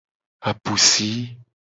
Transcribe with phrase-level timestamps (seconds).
[0.49, 1.09] Apusi.